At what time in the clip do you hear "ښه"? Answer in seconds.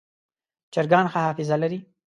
1.11-1.19